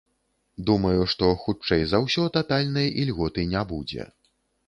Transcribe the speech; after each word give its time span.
Думаю, 0.69 1.01
што 1.13 1.27
хутчэй 1.43 1.83
за 1.91 1.99
ўсё 2.07 2.23
татальнай 2.37 2.89
ільготы 3.05 3.41
не 3.53 3.63
будзе. 3.73 4.09